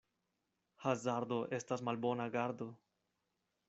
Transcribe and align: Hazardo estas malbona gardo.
Hazardo 0.85 1.39
estas 1.59 1.87
malbona 1.91 2.31
gardo. 2.39 2.73